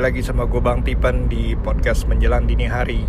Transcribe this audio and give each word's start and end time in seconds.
lagi 0.00 0.24
sama 0.24 0.48
gue 0.48 0.64
Bang 0.64 0.80
Tipen 0.80 1.28
di 1.28 1.52
podcast 1.60 2.08
menjelang 2.08 2.48
dini 2.48 2.64
hari. 2.64 3.04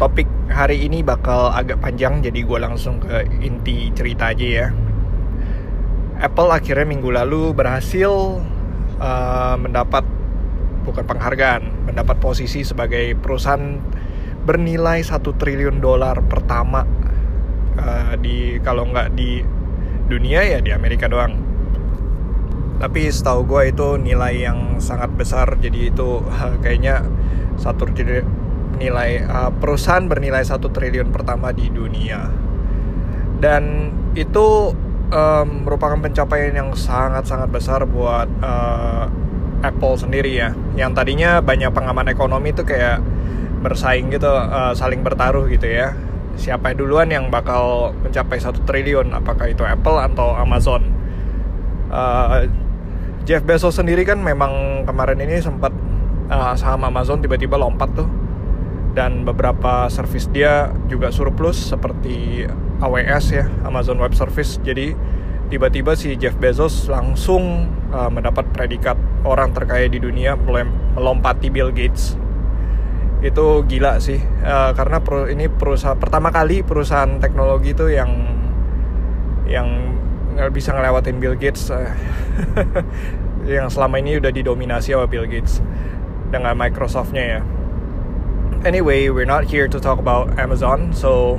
Topik 0.00 0.24
hari 0.48 0.88
ini 0.88 1.04
bakal 1.04 1.52
agak 1.52 1.84
panjang 1.84 2.24
jadi 2.24 2.40
gue 2.40 2.58
langsung 2.64 2.96
ke 3.04 3.28
inti 3.44 3.92
cerita 3.92 4.32
aja 4.32 4.46
ya. 4.64 4.66
Apple 6.24 6.48
akhirnya 6.48 6.88
minggu 6.88 7.12
lalu 7.12 7.52
berhasil 7.52 8.40
uh, 8.96 9.56
mendapat 9.60 10.08
bukan 10.88 11.04
penghargaan 11.04 11.92
mendapat 11.92 12.16
posisi 12.24 12.64
sebagai 12.64 13.12
perusahaan 13.20 13.76
bernilai 14.48 15.04
satu 15.04 15.36
triliun 15.36 15.76
dolar 15.84 16.24
pertama 16.24 16.88
uh, 17.76 18.16
di 18.16 18.56
kalau 18.64 18.88
nggak 18.88 19.12
di 19.12 19.44
dunia 20.08 20.40
ya 20.40 20.58
di 20.64 20.72
Amerika 20.72 21.04
doang 21.04 21.43
tapi 22.78 23.06
setahu 23.06 23.46
gue 23.46 23.70
itu 23.70 23.88
nilai 24.00 24.34
yang 24.34 24.82
sangat 24.82 25.14
besar. 25.14 25.46
Jadi 25.58 25.94
itu 25.94 26.22
kayaknya 26.62 27.06
satu 27.54 27.86
nilai 28.74 29.22
uh, 29.24 29.50
perusahaan 29.54 30.02
bernilai 30.04 30.42
satu 30.42 30.70
triliun 30.70 31.14
pertama 31.14 31.54
di 31.54 31.70
dunia. 31.70 32.26
Dan 33.38 33.92
itu 34.18 34.74
um, 35.10 35.48
merupakan 35.66 35.98
pencapaian 35.98 36.54
yang 36.54 36.70
sangat-sangat 36.74 37.48
besar 37.50 37.86
buat 37.86 38.26
uh, 38.42 39.06
Apple 39.62 39.94
sendiri 39.96 40.34
ya. 40.34 40.50
Yang 40.74 40.90
tadinya 40.98 41.38
banyak 41.38 41.70
pengaman 41.70 42.10
ekonomi 42.10 42.50
itu 42.50 42.66
kayak 42.66 42.98
bersaing 43.64 44.12
gitu 44.12 44.28
uh, 44.28 44.74
saling 44.76 45.00
bertaruh 45.00 45.46
gitu 45.48 45.70
ya. 45.70 45.94
Siapa 46.34 46.74
duluan 46.74 47.14
yang 47.14 47.30
bakal 47.30 47.94
mencapai 48.02 48.42
satu 48.42 48.58
triliun? 48.66 49.14
Apakah 49.14 49.46
itu 49.54 49.62
Apple 49.62 50.02
atau 50.02 50.34
Amazon? 50.34 50.82
Uh, 51.94 52.50
Jeff 53.24 53.40
Bezos 53.40 53.80
sendiri 53.80 54.04
kan 54.04 54.20
memang 54.20 54.84
kemarin 54.84 55.16
ini 55.24 55.40
sempat 55.40 55.72
uh, 56.28 56.52
saham 56.56 56.84
Amazon 56.84 57.24
tiba-tiba 57.24 57.56
lompat 57.56 57.88
tuh. 57.96 58.08
Dan 58.94 59.26
beberapa 59.26 59.90
service 59.90 60.30
dia 60.30 60.70
juga 60.86 61.10
surplus 61.10 61.58
seperti 61.74 62.46
AWS 62.78 63.24
ya 63.34 63.44
Amazon 63.66 63.98
Web 63.98 64.14
Service. 64.14 64.60
Jadi 64.62 64.94
tiba-tiba 65.48 65.96
si 65.96 66.14
Jeff 66.20 66.36
Bezos 66.36 66.86
langsung 66.86 67.66
uh, 67.90 68.12
mendapat 68.12 68.44
predikat 68.52 68.94
orang 69.24 69.56
terkaya 69.56 69.88
di 69.88 69.98
dunia 69.98 70.36
melompati 70.94 71.48
Bill 71.48 71.72
Gates. 71.72 72.20
Itu 73.24 73.64
gila 73.64 74.04
sih 74.04 74.20
uh, 74.44 74.76
karena 74.76 75.00
ini 75.32 75.48
perusahaan 75.48 75.96
pertama 75.96 76.28
kali 76.28 76.60
perusahaan 76.60 77.18
teknologi 77.18 77.72
itu 77.72 77.88
yang 77.88 78.12
yang 79.48 79.93
nggak 80.34 80.50
bisa 80.50 80.74
ngelewatin 80.74 81.22
Bill 81.22 81.38
Gates 81.38 81.70
uh, 81.70 81.86
yang 83.46 83.70
selama 83.70 84.02
ini 84.02 84.18
udah 84.18 84.34
didominasi 84.34 84.92
sama 84.92 85.06
Bill 85.06 85.30
Gates 85.30 85.62
dengan 86.34 86.58
Microsoftnya 86.58 87.24
ya. 87.38 87.40
Anyway, 88.64 89.12
we're 89.12 89.28
not 89.28 89.44
here 89.44 89.68
to 89.68 89.78
talk 89.78 90.00
about 90.00 90.32
Amazon, 90.40 90.90
so 90.90 91.36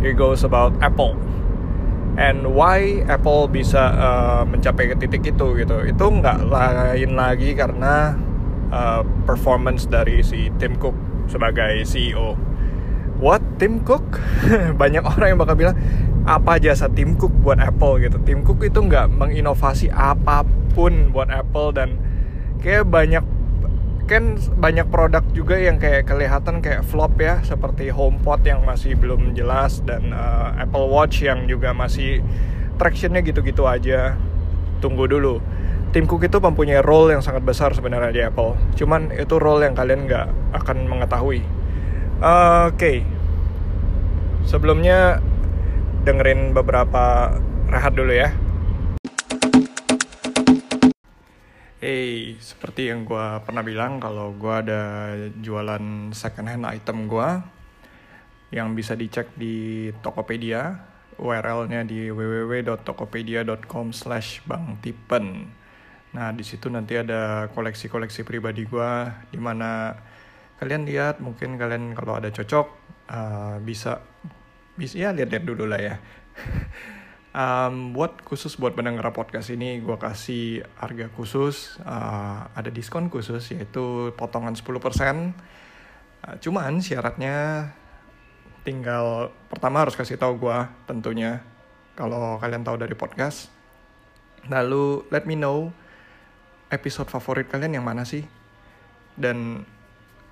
here 0.00 0.14
goes 0.14 0.46
about 0.46 0.72
Apple. 0.80 1.18
And 2.14 2.54
why 2.54 3.02
Apple 3.10 3.50
bisa 3.50 3.90
uh, 3.96 4.42
mencapai 4.46 4.94
ke 4.94 4.96
titik 5.02 5.34
itu 5.34 5.46
gitu? 5.58 5.76
Itu 5.82 6.04
nggak 6.10 6.46
lain 6.46 7.18
lagi 7.18 7.54
karena 7.58 8.14
uh, 8.70 9.02
performance 9.26 9.86
dari 9.86 10.22
si 10.22 10.48
Tim 10.62 10.78
Cook 10.78 10.94
sebagai 11.26 11.82
CEO. 11.82 12.38
What 13.20 13.42
Tim 13.60 13.82
Cook? 13.82 14.22
Banyak 14.80 15.04
orang 15.04 15.28
yang 15.36 15.40
bakal 15.42 15.54
bilang 15.58 15.76
apa 16.28 16.60
jasa 16.60 16.92
Tim 16.92 17.16
Cook 17.16 17.32
buat 17.40 17.56
Apple 17.56 18.04
gitu. 18.04 18.18
Tim 18.20 18.44
Cook 18.44 18.64
itu 18.66 18.80
nggak 18.80 19.08
menginovasi 19.08 19.88
apa 19.88 20.44
pun 20.76 21.14
buat 21.14 21.32
Apple 21.32 21.72
dan 21.72 21.96
kayak 22.60 22.88
banyak 22.88 23.24
kan 24.10 24.34
banyak 24.58 24.90
produk 24.90 25.22
juga 25.30 25.54
yang 25.54 25.78
kayak 25.78 26.02
kelihatan 26.10 26.58
kayak 26.58 26.82
flop 26.82 27.14
ya 27.22 27.38
seperti 27.46 27.94
HomePod 27.94 28.42
yang 28.42 28.66
masih 28.66 28.98
belum 28.98 29.38
jelas 29.38 29.86
dan 29.86 30.10
uh, 30.10 30.50
Apple 30.58 30.90
Watch 30.90 31.22
yang 31.22 31.46
juga 31.46 31.70
masih 31.70 32.18
tractionnya 32.74 33.22
gitu-gitu 33.22 33.70
aja. 33.70 34.18
Tunggu 34.82 35.06
dulu. 35.06 35.38
Tim 35.90 36.06
Cook 36.06 36.26
itu 36.26 36.38
mempunyai 36.38 36.82
role 36.82 37.14
yang 37.14 37.22
sangat 37.22 37.42
besar 37.46 37.70
sebenarnya 37.74 38.10
di 38.10 38.22
Apple. 38.22 38.58
Cuman 38.74 39.14
itu 39.14 39.38
role 39.38 39.66
yang 39.66 39.74
kalian 39.78 40.06
nggak 40.10 40.26
akan 40.58 40.90
mengetahui. 40.90 41.46
Uh, 42.18 42.70
Oke. 42.70 42.78
Okay. 42.78 42.98
Sebelumnya 44.46 45.22
dengerin 46.00 46.56
beberapa 46.56 47.36
rehat 47.68 47.92
dulu 47.92 48.12
ya. 48.12 48.32
Hey, 51.80 52.36
seperti 52.40 52.92
yang 52.92 53.08
gue 53.08 53.26
pernah 53.44 53.64
bilang 53.64 54.00
kalau 54.00 54.36
gue 54.36 54.52
ada 54.52 55.12
jualan 55.40 56.12
second 56.12 56.48
hand 56.48 56.68
item 56.68 57.08
gue 57.08 57.28
yang 58.52 58.76
bisa 58.76 58.96
dicek 58.96 59.32
di 59.36 59.88
Tokopedia, 60.04 60.76
URL-nya 61.16 61.84
di 61.84 62.12
www.tokopedia.com 62.12 63.96
slash 63.96 64.44
bangtipen. 64.44 65.48
Nah, 66.10 66.34
di 66.34 66.42
situ 66.42 66.66
nanti 66.66 66.98
ada 66.98 67.46
koleksi-koleksi 67.54 68.26
pribadi 68.26 68.66
gue, 68.66 68.92
di 69.30 69.38
mana 69.38 69.94
kalian 70.58 70.84
lihat, 70.84 71.22
mungkin 71.22 71.54
kalian 71.54 71.94
kalau 71.94 72.18
ada 72.18 72.28
cocok, 72.34 72.66
uh, 73.08 73.56
bisa 73.62 74.09
bisa 74.78 74.98
ya 74.98 75.10
lihat-lihat 75.14 75.44
dulu 75.46 75.64
lah 75.66 75.80
ya. 75.80 75.94
um, 77.34 77.94
buat 77.94 78.22
khusus 78.26 78.58
buat 78.58 78.74
pendengar 78.74 79.06
podcast 79.14 79.50
ini 79.54 79.82
gue 79.82 79.96
kasih 79.98 80.66
harga 80.78 81.10
khusus 81.14 81.78
uh, 81.86 82.50
ada 82.54 82.70
diskon 82.70 83.10
khusus 83.10 83.54
yaitu 83.54 84.14
potongan 84.14 84.54
10% 84.54 84.66
uh, 84.66 85.30
cuman 86.42 86.82
syaratnya 86.82 87.70
tinggal 88.66 89.32
pertama 89.48 89.86
harus 89.86 89.96
kasih 89.96 90.20
tahu 90.20 90.36
gue 90.36 90.58
tentunya 90.84 91.40
kalau 91.96 92.36
kalian 92.38 92.64
tahu 92.64 92.76
dari 92.76 92.92
podcast 92.92 93.48
lalu 94.48 95.04
let 95.08 95.24
me 95.24 95.36
know 95.36 95.72
episode 96.70 97.08
favorit 97.08 97.48
kalian 97.48 97.80
yang 97.80 97.86
mana 97.86 98.04
sih 98.04 98.24
dan 99.18 99.64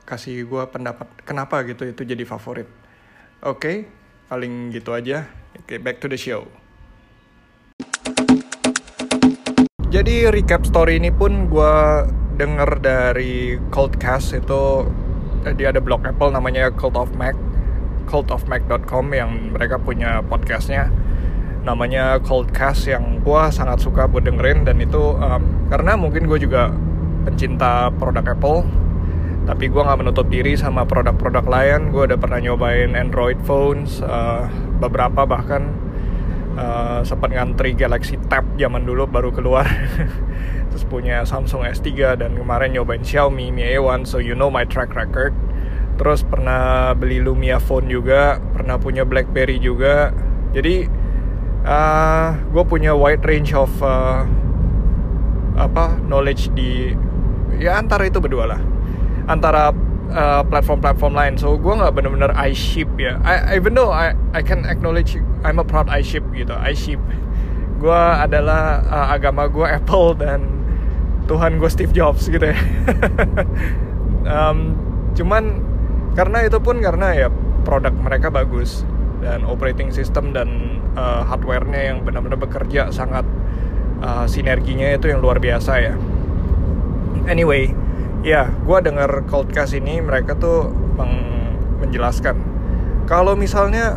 kasih 0.09 0.49
gue 0.49 0.63
pendapat 0.73 1.09
kenapa 1.29 1.61
gitu 1.69 1.85
itu 1.85 2.05
jadi 2.05 2.25
favorit 2.25 2.69
oke 3.45 3.61
okay? 3.61 3.77
Paling 4.29 4.71
gitu 4.71 4.93
aja. 4.93 5.27
Oke 5.57 5.77
okay, 5.77 5.79
back 5.81 5.99
to 5.99 6.07
the 6.07 6.21
show. 6.21 6.45
Jadi 9.89 10.29
recap 10.29 10.69
story 10.69 11.01
ini 11.01 11.09
pun 11.09 11.49
gue 11.49 11.75
denger 12.37 12.71
dari 12.85 13.57
Cultcast 13.73 14.37
itu 14.37 14.85
eh, 15.49 15.57
dia 15.57 15.73
ada 15.73 15.81
blog 15.81 16.05
Apple 16.05 16.31
namanya 16.31 16.69
Cult 16.77 16.95
of 16.95 17.17
Mac 17.17 17.35
cultofmac.com 18.09 19.05
yang 19.13 19.53
mereka 19.53 19.77
punya 19.77 20.25
podcastnya. 20.25 20.89
Namanya 21.63 22.17
Cultcast 22.25 22.89
yang 22.89 23.21
gue 23.21 23.43
sangat 23.53 23.85
suka 23.85 24.09
buat 24.09 24.25
dengerin 24.25 24.65
dan 24.65 24.81
itu 24.81 25.13
um, 25.21 25.69
karena 25.69 25.93
mungkin 26.01 26.25
gue 26.25 26.41
juga 26.41 26.73
pencinta 27.29 27.93
produk 28.01 28.25
Apple 28.33 28.65
tapi 29.49 29.73
gue 29.73 29.81
nggak 29.81 30.05
menutup 30.05 30.29
diri 30.29 30.61
sama 30.61 30.85
produk-produk 30.85 31.49
lain. 31.49 31.89
Gue 31.89 32.05
udah 32.05 32.21
pernah 32.21 32.37
nyobain 32.37 32.93
Android 32.93 33.41
phones 33.49 34.05
uh, 34.05 34.45
beberapa 34.77 35.25
bahkan 35.25 35.73
uh, 36.61 37.01
sempat 37.01 37.33
ngantri 37.33 37.73
Galaxy 37.73 38.21
Tab 38.29 38.45
zaman 38.61 38.85
dulu 38.85 39.09
baru 39.09 39.33
keluar. 39.33 39.65
Terus 40.69 40.85
punya 40.85 41.25
Samsung 41.25 41.65
S3 41.65 42.21
dan 42.21 42.37
kemarin 42.37 42.77
nyobain 42.77 43.01
Xiaomi 43.01 43.49
Mi 43.49 43.65
A1 43.73 44.05
so 44.05 44.21
you 44.21 44.37
know 44.37 44.53
my 44.53 44.69
track 44.69 44.93
record. 44.93 45.33
Terus 45.97 46.29
pernah 46.29 46.93
beli 46.93 47.25
Lumia 47.25 47.57
phone 47.57 47.89
juga 47.89 48.37
pernah 48.53 48.77
punya 48.77 49.09
BlackBerry 49.09 49.57
juga. 49.65 50.13
Jadi 50.53 50.85
uh, 51.65 52.37
gue 52.53 52.65
punya 52.69 52.93
wide 52.93 53.25
range 53.25 53.57
of 53.57 53.73
uh, 53.81 54.29
apa 55.57 55.97
knowledge 56.05 56.53
di 56.53 56.93
ya 57.59 57.81
antara 57.81 58.07
itu 58.07 58.23
berdua 58.23 58.47
lah 58.55 58.78
antara 59.29 59.71
platform-platform 60.49 61.13
uh, 61.15 61.19
lain. 61.21 61.33
So 61.37 61.61
gue 61.61 61.69
nggak 61.69 61.93
bener-bener 61.93 62.33
I 62.33 62.57
ship 62.57 62.89
ya. 62.97 63.21
I, 63.21 63.61
even 63.61 63.77
though 63.77 63.93
I 63.93 64.17
I 64.33 64.41
can 64.41 64.65
acknowledge 64.65 65.21
I'm 65.45 65.61
a 65.61 65.67
proud 65.69 65.93
I 65.93 66.01
ship 66.01 66.25
gitu. 66.33 66.57
I 66.57 66.73
ship. 66.73 66.99
Gue 67.79 67.95
adalah 67.95 68.83
uh, 68.89 69.07
agama 69.15 69.47
gue 69.47 69.69
Apple 69.69 70.17
dan 70.19 70.59
Tuhan 71.29 71.61
gue 71.61 71.71
Steve 71.71 71.93
Jobs 71.93 72.27
gitu 72.27 72.41
ya 72.41 72.57
um, 74.35 74.75
cuman 75.13 75.61
karena 76.17 76.49
itu 76.49 76.59
pun 76.59 76.81
karena 76.81 77.15
ya 77.15 77.29
produk 77.63 77.93
mereka 77.93 78.33
bagus 78.33 78.83
dan 79.21 79.45
operating 79.45 79.93
system 79.93 80.33
dan 80.33 80.81
uh, 80.97 81.23
hardwarenya 81.29 81.95
yang 81.95 81.99
benar-benar 82.03 82.41
bekerja 82.41 82.89
sangat 82.89 83.29
uh, 84.01 84.25
sinerginya 84.25 84.97
itu 84.97 85.13
yang 85.13 85.21
luar 85.21 85.37
biasa 85.37 85.73
ya 85.85 85.95
anyway 87.29 87.69
ya 88.27 88.51
gue 88.51 88.79
dengar 88.83 89.25
Coldcast 89.31 89.79
ini 89.79 90.03
mereka 90.03 90.35
tuh 90.35 90.71
menjelaskan. 91.79 92.37
Kalau 93.07 93.39
misalnya 93.39 93.97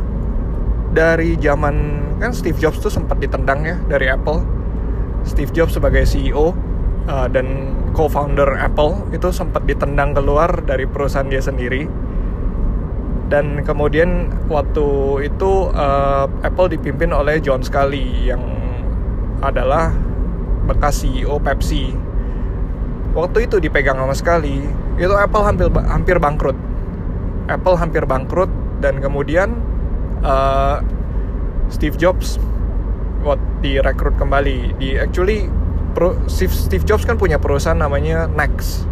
dari 0.91 1.35
zaman 1.39 1.99
kan 2.21 2.31
Steve 2.31 2.59
Jobs 2.61 2.79
tuh 2.79 2.93
sempat 2.93 3.17
ditendang 3.17 3.65
ya 3.65 3.75
dari 3.89 4.07
Apple. 4.07 4.45
Steve 5.21 5.53
Jobs 5.53 5.77
sebagai 5.77 6.05
CEO 6.05 6.53
uh, 7.05 7.27
dan 7.29 7.77
co-founder 7.93 8.57
Apple 8.57 9.09
itu 9.13 9.29
sempat 9.29 9.65
ditendang 9.69 10.17
keluar 10.17 10.63
dari 10.65 10.85
perusahaan 10.85 11.27
dia 11.27 11.41
sendiri. 11.41 11.85
Dan 13.31 13.63
kemudian 13.63 14.27
waktu 14.51 14.87
itu 15.31 15.71
uh, 15.71 16.27
Apple 16.43 16.67
dipimpin 16.67 17.15
oleh 17.15 17.39
John 17.39 17.63
Scully 17.63 18.27
yang 18.27 18.43
adalah 19.39 19.95
bekas 20.67 21.01
CEO 21.01 21.39
Pepsi 21.41 22.10
waktu 23.11 23.47
itu 23.47 23.59
dipegang 23.59 23.99
sama 23.99 24.15
Scully 24.15 24.63
itu 24.99 25.13
Apple 25.15 25.43
hampir 25.43 25.67
hampir 25.87 26.17
bangkrut. 26.21 26.57
Apple 27.49 27.75
hampir 27.75 28.05
bangkrut 28.07 28.51
dan 28.79 29.01
kemudian 29.03 29.59
uh, 30.23 30.79
Steve 31.67 31.97
Jobs 31.99 32.37
what 33.25 33.41
direkrut 33.59 34.15
kembali. 34.15 34.77
Di 34.77 34.97
actually 35.01 35.49
pro, 35.97 36.15
Steve, 36.29 36.53
Steve 36.53 36.85
Jobs 36.87 37.03
kan 37.03 37.19
punya 37.19 37.41
perusahaan 37.41 37.77
namanya 37.77 38.29
Next. 38.31 38.87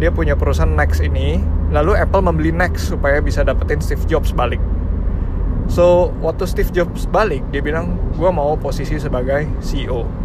Dia 0.00 0.10
punya 0.10 0.34
perusahaan 0.34 0.70
Next 0.70 1.04
ini 1.04 1.42
lalu 1.74 1.98
Apple 1.98 2.22
membeli 2.22 2.54
Next 2.54 2.92
supaya 2.94 3.18
bisa 3.18 3.42
dapetin 3.42 3.82
Steve 3.82 4.04
Jobs 4.06 4.32
balik. 4.32 4.62
So 5.66 6.12
waktu 6.20 6.44
Steve 6.44 6.70
Jobs 6.72 7.08
balik 7.08 7.40
dia 7.48 7.64
bilang 7.64 7.96
gue 8.14 8.30
mau 8.30 8.52
posisi 8.60 9.00
sebagai 9.00 9.48
CEO 9.64 10.23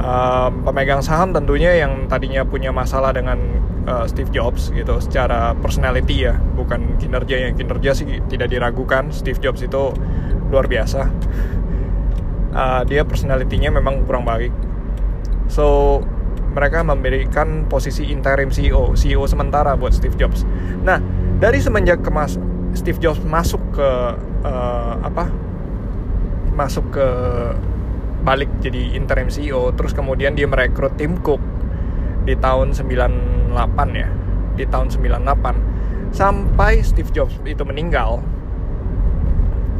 um, 0.00 0.64
pemegang 0.66 1.02
saham 1.04 1.32
tentunya 1.32 1.76
yang 1.76 2.08
tadinya 2.08 2.42
punya 2.46 2.70
masalah 2.70 3.12
dengan 3.12 3.38
uh, 3.88 4.04
Steve 4.08 4.32
Jobs 4.32 4.72
gitu 4.72 5.00
secara 5.00 5.52
personality 5.58 6.28
ya 6.28 6.34
bukan 6.36 7.00
kinerja 7.00 7.48
yang 7.48 7.52
kinerja 7.56 7.92
sih 7.92 8.20
tidak 8.30 8.52
diragukan 8.52 9.10
Steve 9.10 9.40
Jobs 9.40 9.64
itu 9.64 9.92
luar 10.48 10.70
biasa 10.70 11.10
uh, 12.54 12.82
dia 12.86 13.02
personalitinya 13.02 13.74
memang 13.74 14.06
kurang 14.06 14.22
baik 14.22 14.66
So 15.46 16.00
mereka 16.56 16.80
memberikan 16.80 17.68
posisi 17.68 18.08
interim 18.08 18.48
CEO, 18.48 18.96
CEO 18.96 19.28
sementara 19.28 19.76
buat 19.76 19.92
Steve 19.92 20.16
Jobs. 20.16 20.42
Nah 20.82 20.98
dari 21.36 21.60
semenjak 21.60 22.00
kemas 22.00 22.40
Steve 22.72 22.96
Jobs 22.96 23.20
masuk 23.22 23.60
ke 23.76 23.90
uh, 24.44 24.94
apa? 25.04 25.28
Masuk 26.56 26.88
ke 26.96 27.08
balik 28.26 28.50
jadi 28.58 28.98
interim 28.98 29.30
CEO, 29.30 29.70
terus 29.78 29.94
kemudian 29.94 30.34
dia 30.34 30.50
merekrut 30.50 30.98
Tim 30.98 31.22
Cook 31.22 31.38
di 32.26 32.34
tahun 32.34 32.74
98 32.74 33.54
ya, 33.94 34.10
di 34.58 34.66
tahun 34.66 34.90
98 34.90 36.10
sampai 36.10 36.82
Steve 36.82 37.14
Jobs 37.14 37.38
itu 37.46 37.62
meninggal. 37.62 38.18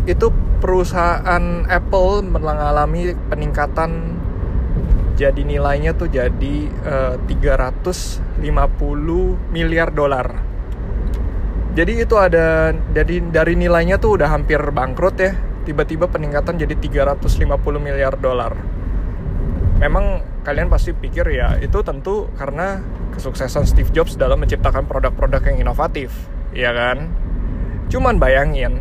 Itu 0.07 0.31
perusahaan 0.63 1.67
Apple 1.67 2.23
mengalami 2.23 3.19
peningkatan 3.27 4.23
jadi 5.17 5.43
nilainya 5.43 5.97
tuh 5.97 6.13
jadi 6.13 6.57
uh, 6.85 7.17
eh, 7.17 7.41
350 7.41 8.37
miliar 9.49 9.89
dolar. 9.91 10.29
Jadi 11.77 11.93
itu 12.05 12.17
ada 12.17 12.73
jadi 12.93 13.21
dari 13.21 13.57
nilainya 13.57 14.01
tuh 14.01 14.21
udah 14.21 14.29
hampir 14.29 14.61
bangkrut 14.61 15.17
ya. 15.17 15.33
Tiba-tiba 15.67 16.07
peningkatan 16.07 16.57
jadi 16.63 16.79
350 16.79 17.27
miliar 17.83 18.15
dolar. 18.17 18.55
Memang 19.83 20.23
kalian 20.47 20.71
pasti 20.71 20.95
pikir 20.95 21.27
ya 21.35 21.59
itu 21.59 21.83
tentu 21.83 22.31
karena 22.39 22.81
kesuksesan 23.13 23.67
Steve 23.67 23.91
Jobs 23.91 24.15
dalam 24.15 24.39
menciptakan 24.41 24.87
produk-produk 24.87 25.43
yang 25.51 25.67
inovatif, 25.67 26.15
ya 26.55 26.71
kan? 26.71 27.11
Cuman 27.91 28.23
bayangin, 28.23 28.79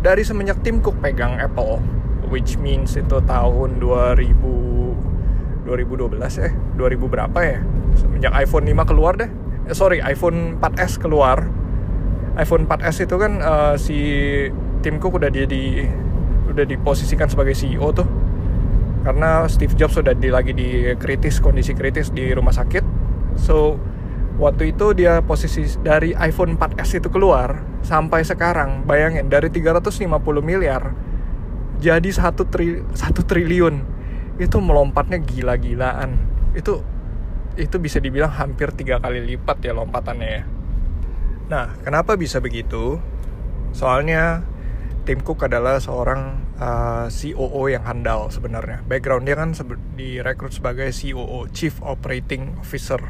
dari 0.00 0.22
semenjak 0.22 0.62
Tim 0.62 0.78
Cook 0.78 1.02
pegang 1.02 1.42
Apple, 1.42 1.82
which 2.32 2.56
means 2.56 2.96
itu 2.96 3.18
tahun 3.28 3.82
2000 3.82 4.62
2012 5.62 6.18
eh 6.42 6.52
2000 6.74 7.12
berapa 7.12 7.38
ya 7.38 7.60
semenjak 7.94 8.32
iPhone 8.34 8.66
5 8.66 8.88
keluar 8.88 9.14
deh 9.14 9.30
eh, 9.68 9.76
sorry 9.76 10.02
iPhone 10.02 10.58
4S 10.58 10.98
keluar 10.98 11.46
iPhone 12.34 12.64
4S 12.64 13.04
itu 13.04 13.16
kan 13.20 13.32
uh, 13.44 13.74
si 13.76 13.98
Tim 14.80 14.98
Cook 14.98 15.20
udah 15.20 15.30
dia 15.30 15.44
di 15.44 15.86
udah 16.52 16.68
diposisikan 16.68 17.26
sebagai 17.26 17.56
CEO 17.56 17.90
tuh. 17.90 18.06
Karena 19.02 19.48
Steve 19.50 19.74
Jobs 19.74 19.98
sudah 19.98 20.14
di, 20.14 20.30
lagi 20.30 20.54
di 20.54 20.94
kritis 20.94 21.42
kondisi 21.42 21.74
kritis 21.74 22.14
di 22.14 22.30
rumah 22.30 22.54
sakit. 22.54 22.84
So 23.40 23.80
waktu 24.38 24.76
itu 24.76 24.94
dia 24.94 25.24
posisi 25.24 25.66
dari 25.82 26.14
iPhone 26.14 26.54
4S 26.54 27.02
itu 27.02 27.08
keluar 27.10 27.58
sampai 27.82 28.22
sekarang 28.22 28.86
bayangin 28.86 29.26
dari 29.26 29.50
350 29.50 30.06
miliar 30.44 30.94
jadi 31.82 32.14
satu 32.14 32.46
tri, 32.46 32.78
satu 32.94 33.26
triliun. 33.26 33.82
Itu 34.38 34.62
melompatnya 34.62 35.18
gila-gilaan. 35.18 36.14
Itu 36.54 36.78
itu 37.58 37.76
bisa 37.82 37.98
dibilang 37.98 38.32
hampir 38.32 38.72
tiga 38.72 39.02
kali 39.02 39.20
lipat 39.34 39.60
ya 39.66 39.74
lompatannya 39.74 40.28
ya. 40.30 40.42
Nah 41.50 41.74
kenapa 41.82 42.14
bisa 42.14 42.38
begitu? 42.38 43.02
Soalnya 43.74 44.46
Tim 45.02 45.18
Cook 45.18 45.50
adalah 45.50 45.82
seorang 45.82 46.54
uh, 46.62 47.06
COO 47.10 47.66
yang 47.66 47.82
handal 47.82 48.30
sebenarnya. 48.30 48.86
Background 48.86 49.26
dia 49.26 49.34
kan 49.34 49.50
direkrut 49.98 50.54
sebagai 50.54 50.94
COO, 50.94 51.50
Chief 51.50 51.74
Operating 51.82 52.54
Officer. 52.62 53.02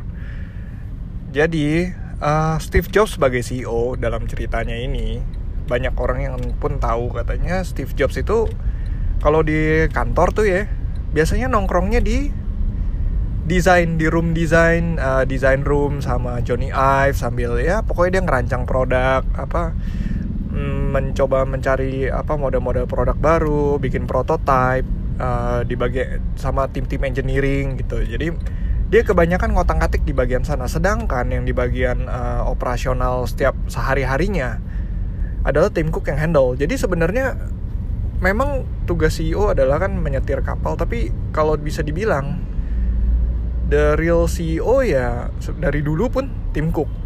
Jadi 1.33 1.93
uh, 2.23 2.57
Steve 2.63 2.89
Jobs 2.89 3.19
sebagai 3.19 3.43
CEO 3.45 3.99
dalam 3.99 4.25
ceritanya 4.25 4.79
ini 4.79 5.21
banyak 5.67 5.95
orang 5.99 6.21
yang 6.23 6.37
pun 6.59 6.79
tahu 6.79 7.13
katanya 7.13 7.67
Steve 7.67 7.93
Jobs 7.93 8.17
itu 8.19 8.49
kalau 9.23 9.41
di 9.41 9.87
kantor 9.91 10.35
tuh 10.35 10.47
ya 10.49 10.67
biasanya 11.13 11.47
nongkrongnya 11.49 12.03
di 12.03 12.33
desain 13.43 13.99
di 13.99 14.07
room 14.07 14.33
design 14.33 15.03
uh, 15.03 15.27
design 15.27 15.67
room 15.67 15.99
sama 15.99 16.39
Johnny 16.47 16.71
Ive 16.71 17.19
sambil 17.19 17.59
ya 17.59 17.83
pokoknya 17.83 18.19
dia 18.19 18.23
ngerancang 18.23 18.63
produk 18.65 19.23
apa 19.35 19.75
mencoba 20.93 21.49
mencari 21.49 22.13
apa 22.13 22.37
model-model 22.37 22.85
produk 22.85 23.17
baru 23.17 23.81
bikin 23.81 24.05
prototype 24.05 24.85
uh, 25.17 25.65
di 25.65 25.73
bagian 25.73 26.21
sama 26.37 26.69
tim-tim 26.69 27.01
engineering 27.01 27.81
gitu. 27.81 28.05
Jadi 28.05 28.29
dia 28.93 29.01
kebanyakan 29.01 29.57
ngotak 29.57 29.81
ngatik 29.81 30.03
di 30.05 30.13
bagian 30.13 30.45
sana. 30.45 30.69
Sedangkan 30.69 31.33
yang 31.33 31.49
di 31.49 31.57
bagian 31.57 32.05
uh, 32.05 32.45
operasional 32.45 33.25
setiap 33.25 33.57
sehari 33.73 34.05
harinya 34.05 34.61
adalah 35.49 35.73
tim 35.73 35.89
cook 35.89 36.13
yang 36.13 36.21
handle. 36.21 36.53
Jadi 36.53 36.77
sebenarnya 36.77 37.41
memang 38.23 38.63
tugas 38.87 39.19
CEO 39.19 39.51
adalah 39.51 39.83
kan 39.83 39.99
menyetir 39.99 40.45
kapal 40.47 40.79
tapi 40.79 41.11
kalau 41.35 41.59
bisa 41.59 41.83
dibilang 41.83 42.39
the 43.67 43.99
real 43.99 44.31
CEO 44.31 44.85
ya 44.87 45.33
dari 45.59 45.83
dulu 45.83 46.07
pun 46.07 46.25
Tim 46.55 46.71
Cook 46.71 47.02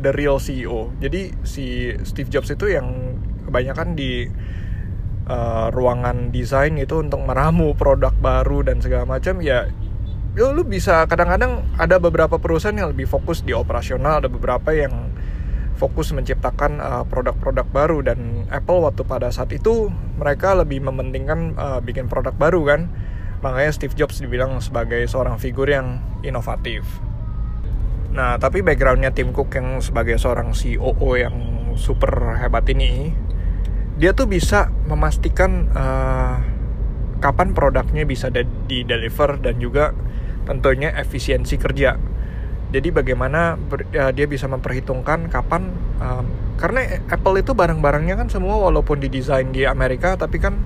the 0.00 0.12
real 0.16 0.40
CEO 0.40 0.90
jadi 0.98 1.32
si 1.44 1.94
Steve 2.02 2.32
Jobs 2.32 2.50
itu 2.50 2.72
yang 2.72 3.16
kebanyakan 3.46 3.94
di 3.94 4.28
uh, 5.30 5.68
ruangan 5.70 6.34
desain 6.34 6.74
itu 6.76 7.00
untuk 7.00 7.22
meramu 7.22 7.72
produk 7.78 8.12
baru 8.16 8.66
dan 8.66 8.82
segala 8.82 9.06
macam 9.06 9.38
ya 9.44 9.70
ya 10.38 10.46
lu 10.54 10.62
bisa 10.62 11.04
kadang-kadang 11.10 11.66
ada 11.74 11.98
beberapa 11.98 12.38
perusahaan 12.38 12.76
yang 12.76 12.94
lebih 12.94 13.10
fokus 13.10 13.42
di 13.42 13.50
operasional 13.50 14.22
ada 14.22 14.30
beberapa 14.30 14.70
yang 14.70 15.10
fokus 15.80 16.12
menciptakan 16.12 16.76
uh, 16.76 17.04
produk-produk 17.08 17.64
uh, 17.64 17.72
baru 17.72 17.98
dan 18.04 18.44
Apple 18.52 18.84
waktu 18.84 19.00
pada 19.08 19.32
saat 19.32 19.48
itu 19.56 19.88
mereka 20.20 20.52
lebih 20.52 20.84
mementingkan 20.84 21.56
uh, 21.56 21.80
bikin 21.80 22.04
produk 22.04 22.36
baru 22.36 22.60
kan. 22.68 22.92
Makanya 23.40 23.72
Steve 23.72 23.96
Jobs 23.96 24.20
dibilang 24.20 24.60
sebagai 24.60 25.00
seorang 25.08 25.40
figur 25.40 25.64
yang 25.64 25.96
inovatif 26.20 26.84
nah 28.10 28.36
tapi 28.42 28.66
backgroundnya 28.66 29.14
Tim 29.14 29.30
Cook 29.30 29.54
yang 29.54 29.78
sebagai 29.78 30.18
seorang 30.18 30.50
COO 30.50 31.14
yang 31.14 31.36
super 31.78 32.36
hebat 32.42 32.66
ini 32.70 33.14
dia 34.00 34.16
tuh 34.16 34.26
bisa 34.26 34.72
memastikan 34.88 35.68
uh, 35.76 36.40
kapan 37.20 37.52
produknya 37.52 38.08
bisa 38.08 38.32
di 38.32 38.82
deliver 38.88 39.36
dan 39.38 39.60
juga 39.60 39.92
tentunya 40.48 40.88
efisiensi 40.96 41.60
kerja. 41.60 42.00
Jadi 42.70 42.88
bagaimana 42.88 43.60
ber, 43.60 43.84
ya, 43.92 44.08
dia 44.10 44.24
bisa 44.24 44.48
memperhitungkan 44.48 45.28
kapan 45.28 45.68
um, 46.00 46.24
karena 46.56 47.02
Apple 47.12 47.44
itu 47.44 47.52
barang-barangnya 47.52 48.16
kan 48.16 48.28
semua 48.32 48.56
walaupun 48.56 49.04
didesain 49.04 49.52
di 49.52 49.68
Amerika 49.68 50.16
tapi 50.16 50.40
kan 50.40 50.56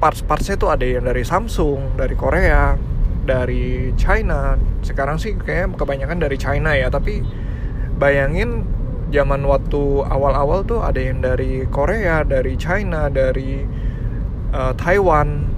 parts-partsnya 0.00 0.60
itu 0.60 0.66
ada 0.68 0.84
yang 0.84 1.06
dari 1.06 1.22
Samsung 1.24 1.96
dari 1.96 2.16
Korea 2.18 2.74
dari 3.24 3.92
China. 3.96 4.56
Sekarang 4.80 5.20
sih 5.20 5.36
kayak 5.36 5.76
kebanyakan 5.76 6.18
dari 6.20 6.36
China 6.40 6.72
ya 6.72 6.88
tapi 6.88 7.20
bayangin 8.00 8.64
zaman 9.10 9.42
waktu 9.44 10.06
awal-awal 10.06 10.62
tuh 10.64 10.80
ada 10.80 10.96
yang 11.02 11.20
dari 11.20 11.66
Korea 11.68 12.22
dari 12.22 12.54
China 12.54 13.10
dari 13.10 13.66
uh, 14.54 14.72
Taiwan 14.78 15.50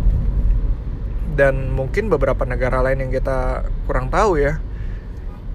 dan 1.33 1.73
mungkin 1.73 2.13
beberapa 2.13 2.45
negara 2.45 2.85
lain 2.85 3.09
yang 3.09 3.13
kita 3.13 3.65
kurang 3.89 4.13
tahu 4.13 4.41
ya. 4.41 4.61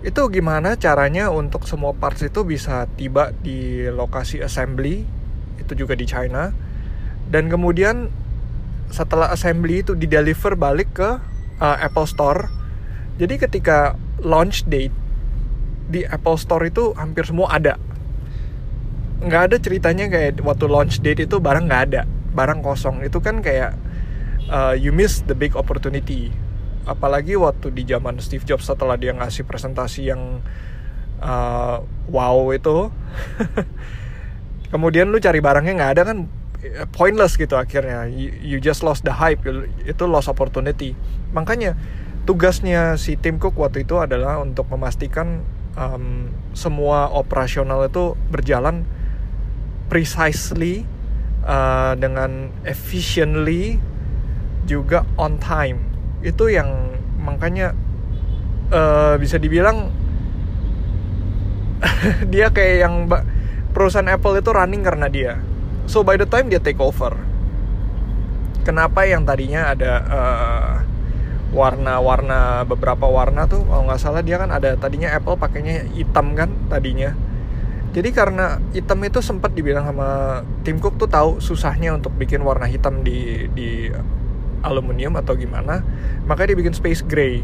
Itu 0.05 0.29
gimana 0.29 0.77
caranya 0.77 1.33
untuk 1.33 1.65
semua 1.65 1.93
parts 1.93 2.21
itu 2.21 2.45
bisa 2.45 2.85
tiba 2.97 3.33
di 3.33 3.89
lokasi 3.89 4.41
assembly 4.41 5.05
itu 5.57 5.73
juga 5.73 5.97
di 5.97 6.05
China. 6.05 6.53
Dan 7.27 7.51
kemudian 7.51 8.07
setelah 8.87 9.33
assembly 9.33 9.83
itu 9.83 9.93
di 9.97 10.07
deliver 10.07 10.55
balik 10.55 10.95
ke 10.95 11.19
uh, 11.61 11.77
Apple 11.81 12.07
Store. 12.09 12.49
Jadi 13.17 13.41
ketika 13.41 13.97
launch 14.21 14.65
date 14.69 14.93
di 15.87 16.03
Apple 16.05 16.37
Store 16.37 16.63
itu 16.67 16.93
hampir 16.93 17.25
semua 17.25 17.53
ada. 17.53 17.79
Nggak 19.23 19.41
ada 19.51 19.57
ceritanya 19.57 20.05
kayak 20.11 20.43
waktu 20.45 20.65
launch 20.69 21.01
date 21.01 21.25
itu 21.25 21.41
barang 21.41 21.65
nggak 21.65 21.83
ada 21.91 22.01
barang 22.37 22.61
kosong. 22.61 23.01
Itu 23.01 23.17
kan 23.23 23.41
kayak 23.41 23.73
uh, 24.51 24.77
you 24.77 24.93
miss 24.93 25.25
the 25.25 25.33
big 25.33 25.57
opportunity. 25.57 26.29
Apalagi 26.87 27.35
waktu 27.35 27.73
di 27.73 27.83
zaman 27.83 28.21
Steve 28.21 28.45
Jobs 28.45 28.69
setelah 28.69 28.95
dia 28.95 29.11
ngasih 29.11 29.43
presentasi 29.43 30.13
yang 30.13 30.39
uh, 31.19 31.81
wow 32.13 32.53
itu. 32.53 32.93
Kemudian 34.71 35.09
lu 35.09 35.17
cari 35.17 35.39
barangnya 35.39 35.73
nggak 35.79 35.91
ada 35.97 36.03
kan 36.03 36.17
pointless 36.93 37.37
gitu 37.37 37.53
akhirnya. 37.55 38.09
You, 38.09 38.33
you 38.41 38.57
just 38.57 38.81
lost 38.81 39.05
the 39.05 39.15
hype. 39.15 39.45
Itu 39.85 40.09
lost 40.09 40.29
opportunity. 40.31 40.97
Makanya 41.33 41.77
tugasnya 42.27 42.99
si 42.99 43.15
Tim 43.15 43.39
Cook 43.39 43.55
waktu 43.55 43.87
itu 43.87 43.97
adalah 44.01 44.41
untuk 44.41 44.67
memastikan 44.73 45.45
um, 45.77 46.33
semua 46.51 47.07
operasional 47.13 47.85
itu 47.87 48.17
berjalan 48.33 48.83
precisely 49.87 50.83
uh, 51.47 51.95
dengan 51.95 52.51
efficiently 52.67 53.79
juga 54.67 55.07
on 55.15 55.39
time. 55.39 55.79
Itu 56.25 56.51
yang 56.51 56.99
makanya 57.21 57.71
uh, 58.73 59.15
bisa 59.15 59.39
dibilang 59.39 59.93
dia 62.33 62.49
kayak 62.49 62.75
yang 62.81 63.05
perusahaan 63.71 64.09
Apple 64.09 64.41
itu 64.41 64.49
running 64.49 64.81
karena 64.81 65.07
dia 65.07 65.37
so 65.89 66.05
by 66.05 66.19
the 66.19 66.27
time 66.27 66.51
dia 66.51 66.61
take 66.61 66.77
over 66.77 67.15
kenapa 68.61 69.07
yang 69.07 69.23
tadinya 69.25 69.73
ada 69.73 69.93
uh, 70.05 70.73
warna-warna 71.55 72.67
beberapa 72.67 73.07
warna 73.07 73.47
tuh 73.47 73.63
kalau 73.63 73.87
nggak 73.87 74.01
salah 74.03 74.21
dia 74.21 74.37
kan 74.37 74.51
ada 74.51 74.75
tadinya 74.75 75.15
Apple 75.15 75.39
pakainya 75.39 75.87
hitam 75.95 76.35
kan 76.35 76.51
tadinya 76.67 77.15
jadi 77.97 78.13
karena 78.13 78.61
hitam 78.77 79.01
itu 79.01 79.25
sempat 79.25 79.57
dibilang 79.57 79.89
sama 79.89 80.43
Tim 80.61 80.77
Cook 80.77 81.01
tuh 81.01 81.09
tahu 81.09 81.41
susahnya 81.41 81.97
untuk 81.97 82.13
bikin 82.13 82.45
warna 82.45 82.69
hitam 82.69 83.01
di 83.01 83.49
di 83.57 83.89
aluminium 84.61 85.17
atau 85.17 85.33
gimana, 85.33 85.81
makanya 86.29 86.53
dia 86.53 86.59
bikin 86.61 86.75
space 86.77 87.01
gray. 87.01 87.41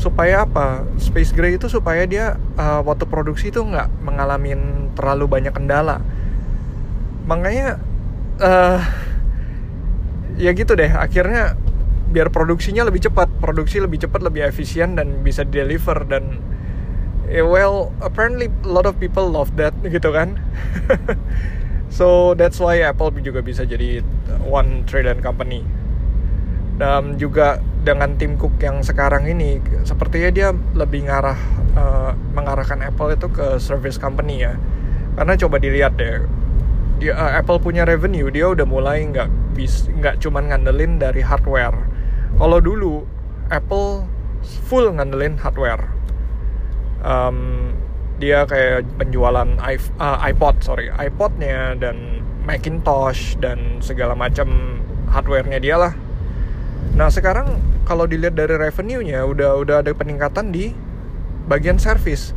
Supaya 0.00 0.48
apa? 0.48 0.86
Space 0.96 1.34
gray 1.34 1.60
itu 1.60 1.66
supaya 1.66 2.08
dia 2.08 2.40
uh, 2.56 2.80
waktu 2.80 3.04
produksi 3.10 3.52
itu 3.52 3.60
nggak 3.60 3.92
mengalami 4.00 4.56
terlalu 4.94 5.26
banyak 5.26 5.52
kendala. 5.52 6.00
Makanya 7.28 7.76
uh, 8.40 8.80
ya 10.40 10.50
gitu 10.56 10.72
deh. 10.72 10.88
Akhirnya 10.88 11.54
biar 12.08 12.32
produksinya 12.32 12.88
lebih 12.88 13.04
cepat, 13.04 13.28
produksi 13.38 13.84
lebih 13.84 14.00
cepat, 14.08 14.24
lebih 14.24 14.48
efisien 14.48 14.96
dan 14.96 15.20
bisa 15.20 15.44
deliver 15.44 16.08
dan 16.08 16.40
yeah, 17.28 17.44
well 17.44 17.92
apparently 18.00 18.48
a 18.64 18.70
lot 18.72 18.88
of 18.88 18.96
people 18.96 19.28
love 19.28 19.52
that 19.60 19.76
gitu 19.94 20.08
kan? 20.10 20.40
So 21.88 22.36
that's 22.36 22.60
why 22.60 22.84
Apple 22.84 23.10
juga 23.24 23.40
bisa 23.40 23.64
jadi 23.64 24.04
one 24.44 24.84
trillion 24.84 25.24
company. 25.24 25.64
Dan 26.78 27.18
juga 27.18 27.58
dengan 27.82 28.14
tim 28.20 28.36
Cook 28.38 28.60
yang 28.60 28.84
sekarang 28.84 29.26
ini 29.26 29.58
sepertinya 29.82 30.30
dia 30.30 30.48
lebih 30.76 31.08
ngarah 31.08 31.38
uh, 31.74 32.12
mengarahkan 32.36 32.84
Apple 32.84 33.16
itu 33.16 33.26
ke 33.32 33.56
service 33.58 33.96
company 33.98 34.44
ya. 34.46 34.54
Karena 35.18 35.34
coba 35.34 35.56
dilihat 35.58 35.98
deh 35.98 36.22
dia 36.98 37.14
uh, 37.14 37.38
Apple 37.38 37.62
punya 37.62 37.86
revenue 37.86 38.28
dia 38.28 38.50
udah 38.50 38.66
mulai 38.66 39.06
nggak 39.06 39.54
bis 39.54 39.86
nggak 39.90 40.18
cuman 40.22 40.50
ngandelin 40.50 40.98
dari 40.98 41.22
hardware. 41.22 41.78
Kalau 42.38 42.58
dulu 42.58 43.06
Apple 43.48 44.06
full 44.66 44.94
ngandelin 44.94 45.38
hardware. 45.38 45.82
Um, 46.98 47.70
dia 48.18 48.42
kayak 48.50 48.82
penjualan 48.98 49.46
uh, 49.62 50.18
iPod 50.26 50.58
sorry 50.58 50.90
iPodnya 50.90 51.78
dan 51.78 52.26
Macintosh 52.42 53.38
dan 53.38 53.78
segala 53.78 54.18
macam 54.18 54.82
hardwarenya 55.14 55.62
dia 55.62 55.78
lah. 55.78 55.94
Nah 56.98 57.06
sekarang 57.14 57.62
kalau 57.86 58.10
dilihat 58.10 58.34
dari 58.34 58.58
revenue-nya 58.58 59.22
udah 59.22 59.62
udah 59.62 59.76
ada 59.86 59.94
peningkatan 59.94 60.50
di 60.50 60.74
bagian 61.46 61.78
service 61.78 62.34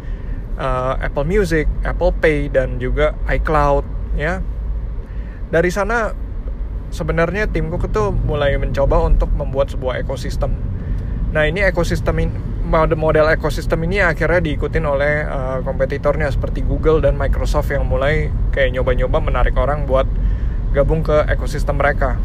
uh, 0.61 1.01
Apple 1.01 1.25
Music, 1.25 1.65
Apple 1.81 2.13
Pay 2.21 2.53
dan 2.53 2.77
juga 2.77 3.17
iCloud 3.25 4.00
ya 4.15 4.43
dari 5.51 5.69
sana 5.71 6.15
sebenarnya 6.91 7.47
tim 7.47 7.71
Cook 7.71 7.87
itu 7.87 8.11
mulai 8.11 8.55
mencoba 8.59 9.03
untuk 9.07 9.31
membuat 9.35 9.71
sebuah 9.71 10.03
ekosistem 10.03 10.51
nah 11.31 11.47
ini 11.47 11.63
ekosistem 11.63 12.15
ini 12.19 12.51
model 12.71 13.27
ekosistem 13.27 13.83
ini 13.83 13.99
akhirnya 13.99 14.39
diikutin 14.39 14.85
oleh 14.87 15.27
uh, 15.27 15.59
kompetitornya 15.65 16.31
seperti 16.31 16.63
Google 16.63 17.03
dan 17.03 17.19
Microsoft 17.19 17.67
yang 17.73 17.83
mulai 17.83 18.31
kayak 18.55 18.79
nyoba-nyoba 18.79 19.19
menarik 19.19 19.55
orang 19.59 19.83
buat 19.83 20.07
gabung 20.71 21.03
ke 21.03 21.27
ekosistem 21.27 21.75
mereka. 21.75 22.15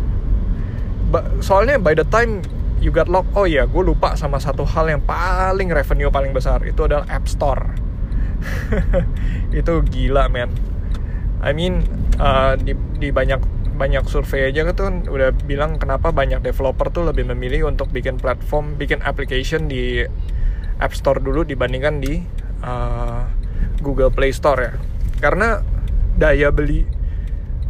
Ba 1.10 1.26
soalnya 1.42 1.82
by 1.82 1.98
the 1.98 2.06
time 2.06 2.42
you 2.78 2.94
got 2.94 3.10
lock, 3.10 3.26
oh 3.34 3.48
iya, 3.48 3.66
gue 3.66 3.82
lupa 3.82 4.14
sama 4.14 4.38
satu 4.38 4.62
hal 4.62 4.86
yang 4.86 5.02
paling 5.02 5.72
revenue 5.72 6.12
paling 6.12 6.30
besar 6.30 6.62
itu 6.62 6.86
adalah 6.86 7.08
App 7.10 7.26
Store. 7.26 7.74
itu 9.58 9.72
gila 9.90 10.30
men. 10.30 10.52
I 11.46 11.54
mean 11.54 11.86
uh, 12.18 12.58
di, 12.58 12.74
di 12.98 13.14
banyak 13.14 13.38
banyak 13.76 14.08
survei 14.10 14.50
aja 14.50 14.66
tuh 14.72 15.04
udah 15.06 15.30
bilang 15.46 15.78
kenapa 15.78 16.10
banyak 16.10 16.42
developer 16.42 16.90
tuh 16.90 17.06
lebih 17.06 17.28
memilih 17.30 17.70
untuk 17.70 17.92
bikin 17.92 18.18
platform, 18.18 18.74
bikin 18.74 19.04
application 19.04 19.70
di 19.70 20.02
App 20.82 20.96
Store 20.96 21.22
dulu 21.22 21.44
dibandingkan 21.46 22.02
di 22.02 22.18
uh, 22.64 23.22
Google 23.84 24.10
Play 24.10 24.32
Store 24.32 24.58
ya. 24.58 24.72
Karena 25.22 25.60
daya 26.16 26.48
beli 26.50 26.82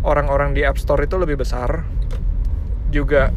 orang-orang 0.07 0.55
di 0.55 0.63
App 0.63 0.79
Store 0.79 1.03
itu 1.03 1.19
lebih 1.19 1.43
besar. 1.43 1.83
Juga 2.95 3.35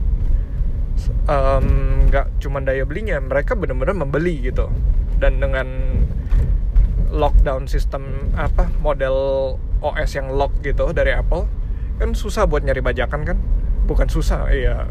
nggak 2.06 2.28
um, 2.32 2.38
cuma 2.38 2.62
daya 2.62 2.86
belinya, 2.86 3.18
mereka 3.18 3.58
benar-benar 3.58 3.98
membeli 3.98 4.46
gitu. 4.46 4.70
Dan 5.18 5.42
dengan 5.42 5.68
lockdown 7.10 7.66
sistem 7.66 8.30
apa 8.38 8.70
model 8.78 9.58
OS 9.80 10.16
yang 10.16 10.32
lock 10.36 10.60
gitu 10.64 10.92
dari 10.92 11.16
Apple 11.16 11.48
kan 12.00 12.16
susah 12.16 12.48
buat 12.48 12.64
nyari 12.64 12.80
bajakan 12.80 13.28
kan? 13.28 13.38
Bukan 13.88 14.08
susah 14.08 14.48
ya 14.52 14.88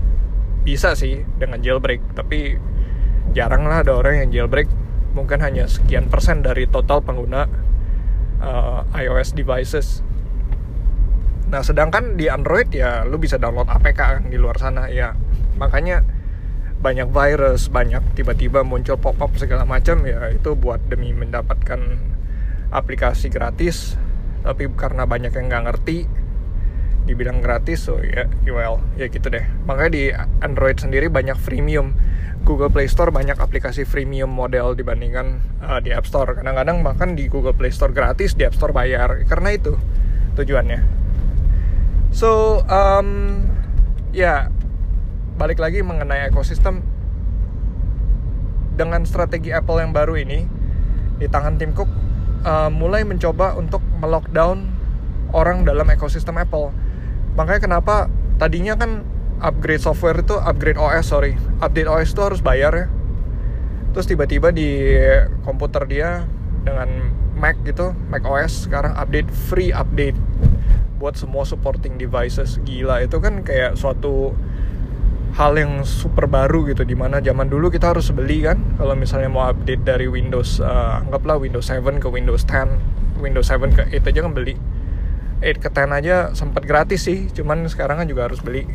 bisa 0.65 0.93
sih 0.93 1.25
dengan 1.41 1.65
jailbreak 1.65 2.03
tapi 2.13 2.61
jarang 3.33 3.65
lah 3.65 3.81
ada 3.85 3.97
orang 3.97 4.27
yang 4.27 4.29
jailbreak. 4.33 4.69
Mungkin 5.17 5.41
hanya 5.41 5.67
sekian 5.67 6.13
persen 6.13 6.45
dari 6.45 6.69
total 6.69 7.01
pengguna 7.01 7.49
uh, 8.45 8.85
iOS 8.93 9.33
devices. 9.33 10.05
Nah 11.49 11.65
sedangkan 11.65 12.21
di 12.21 12.29
Android 12.29 12.69
ya 12.69 13.09
lu 13.09 13.17
bisa 13.17 13.41
download 13.41 13.73
APK 13.73 14.01
kan 14.01 14.25
di 14.29 14.37
luar 14.37 14.61
sana 14.61 14.93
ya 14.93 15.17
makanya 15.57 16.05
banyak 16.79 17.11
virus 17.11 17.67
banyak 17.67 18.15
tiba-tiba 18.15 18.63
muncul 18.63 18.95
pop-up 18.95 19.35
segala 19.35 19.67
macam 19.67 20.07
ya 20.07 20.31
itu 20.31 20.55
buat 20.55 20.79
demi 20.87 21.11
mendapatkan 21.11 21.99
aplikasi 22.71 23.27
gratis 23.33 23.99
tapi 24.43 24.71
karena 24.75 25.05
banyak 25.05 25.35
yang 25.35 25.47
nggak 25.51 25.65
ngerti 25.73 26.07
dibilang 27.09 27.41
gratis 27.41 27.89
so 27.89 27.97
ya 28.05 28.29
well 28.53 28.85
ya 29.01 29.09
gitu 29.09 29.33
deh. 29.33 29.43
Makanya 29.65 29.91
di 29.91 30.05
Android 30.45 30.77
sendiri 30.77 31.09
banyak 31.09 31.41
freemium. 31.41 31.97
Google 32.47 32.73
Play 32.73 32.89
Store 32.89 33.13
banyak 33.13 33.37
aplikasi 33.37 33.85
freemium 33.85 34.31
model 34.33 34.73
dibandingkan 34.73 35.43
uh, 35.61 35.81
di 35.85 35.93
App 35.93 36.09
Store. 36.09 36.33
Kadang-kadang 36.39 36.81
bahkan 36.81 37.13
di 37.13 37.29
Google 37.29 37.53
Play 37.53 37.75
Store 37.75 37.93
gratis 37.93 38.33
di 38.33 38.47
App 38.47 38.57
Store 38.57 38.73
bayar. 38.73 39.25
Karena 39.27 39.53
itu 39.53 39.77
tujuannya. 40.39 40.81
So 42.15 42.63
um, 42.69 43.43
ya 44.17 44.49
balik 45.37 45.61
lagi 45.61 45.85
mengenai 45.85 46.29
ekosistem. 46.29 46.81
Dengan 48.79 49.03
strategi 49.03 49.51
Apple 49.51 49.83
yang 49.83 49.91
baru 49.91 50.15
ini 50.15 50.47
di 51.19 51.27
tangan 51.27 51.59
Tim 51.59 51.75
Cook 51.75 51.91
uh, 52.45 52.71
mulai 52.71 53.03
mencoba 53.03 53.55
untuk 53.57 53.83
melockdown 53.99 54.69
orang 55.33 55.65
dalam 55.65 55.89
ekosistem 55.91 56.39
Apple. 56.39 56.73
Makanya 57.35 57.61
kenapa 57.71 57.95
tadinya 58.39 58.75
kan 58.75 59.07
upgrade 59.39 59.83
software 59.83 60.19
itu 60.19 60.35
upgrade 60.39 60.79
OS 60.79 61.11
sorry. 61.11 61.39
Update 61.63 61.89
OS 61.89 62.15
itu 62.15 62.23
harus 62.23 62.41
bayar 62.43 62.73
ya. 62.75 62.87
Terus 63.95 64.07
tiba-tiba 64.07 64.53
di 64.53 64.95
komputer 65.43 65.87
dia 65.89 66.11
dengan 66.63 67.15
Mac 67.39 67.55
gitu 67.63 67.95
Mac 68.11 68.27
OS 68.27 68.67
sekarang 68.67 68.99
update 68.99 69.31
free 69.31 69.71
update. 69.71 70.19
Buat 70.99 71.15
semua 71.15 71.47
supporting 71.47 71.95
devices. 71.95 72.59
Gila 72.67 73.07
itu 73.07 73.23
kan 73.23 73.47
kayak 73.47 73.79
suatu 73.79 74.35
hal 75.39 75.55
yang 75.55 75.87
super 75.87 76.27
baru 76.27 76.67
gitu 76.67 76.83
di 76.83 76.99
mana 76.99 77.23
zaman 77.23 77.47
dulu 77.47 77.71
kita 77.71 77.95
harus 77.95 78.11
beli 78.11 78.43
kan. 78.43 78.59
Kalau 78.75 78.99
misalnya 78.99 79.31
mau 79.31 79.47
update 79.47 79.87
dari 79.87 80.11
Windows 80.11 80.59
uh, 80.59 81.07
anggaplah 81.07 81.39
Windows 81.39 81.71
7 81.71 82.03
ke 82.03 82.11
Windows 82.11 82.43
10 82.43 83.23
Windows 83.23 83.47
7 83.47 83.71
ke 83.71 83.83
8 84.03 84.11
aja 84.11 84.21
kan 84.27 84.35
beli. 84.35 84.59
8 85.39 85.63
ke 85.63 85.71
10 85.71 85.95
aja 85.95 86.35
sempat 86.35 86.67
gratis 86.67 87.07
sih 87.07 87.31
cuman 87.31 87.71
sekarang 87.71 88.03
kan 88.03 88.07
juga 88.11 88.27
harus 88.27 88.43
beli. 88.43 88.67